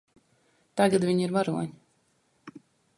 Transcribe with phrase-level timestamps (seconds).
[0.81, 2.61] Tagad viņi ir varoņi.